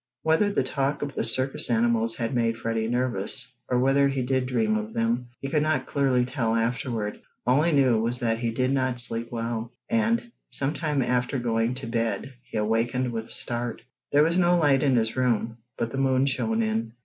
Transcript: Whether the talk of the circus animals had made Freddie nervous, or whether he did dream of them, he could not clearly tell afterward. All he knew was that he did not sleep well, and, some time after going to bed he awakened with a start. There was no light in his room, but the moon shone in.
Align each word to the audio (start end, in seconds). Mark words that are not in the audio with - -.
Whether 0.23 0.49
the 0.49 0.63
talk 0.63 1.03
of 1.03 1.13
the 1.13 1.23
circus 1.23 1.69
animals 1.69 2.15
had 2.15 2.33
made 2.33 2.57
Freddie 2.57 2.87
nervous, 2.87 3.53
or 3.69 3.77
whether 3.77 4.07
he 4.07 4.23
did 4.23 4.47
dream 4.47 4.75
of 4.75 4.93
them, 4.93 5.27
he 5.39 5.47
could 5.47 5.61
not 5.61 5.85
clearly 5.85 6.25
tell 6.25 6.55
afterward. 6.55 7.21
All 7.45 7.61
he 7.61 7.71
knew 7.71 7.99
was 8.01 8.19
that 8.21 8.39
he 8.39 8.49
did 8.49 8.71
not 8.73 8.97
sleep 8.99 9.31
well, 9.31 9.71
and, 9.89 10.31
some 10.49 10.73
time 10.73 11.03
after 11.03 11.37
going 11.37 11.75
to 11.75 11.85
bed 11.85 12.33
he 12.41 12.57
awakened 12.57 13.11
with 13.11 13.25
a 13.27 13.29
start. 13.29 13.83
There 14.11 14.23
was 14.23 14.39
no 14.39 14.57
light 14.57 14.81
in 14.81 14.95
his 14.95 15.15
room, 15.15 15.57
but 15.77 15.91
the 15.91 15.99
moon 15.99 16.25
shone 16.25 16.63
in. 16.63 16.93